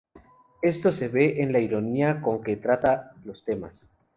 [0.63, 3.87] Esto se ve en la ironía con que trata los temas.